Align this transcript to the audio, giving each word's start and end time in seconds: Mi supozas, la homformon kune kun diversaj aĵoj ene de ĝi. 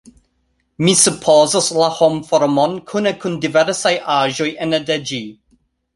Mi 0.85 0.93
supozas, 1.01 1.67
la 1.81 1.89
homformon 1.99 2.73
kune 2.93 3.13
kun 3.25 3.39
diversaj 3.45 3.93
aĵoj 4.15 4.49
ene 4.67 4.81
de 4.89 4.99
ĝi. 5.13 5.21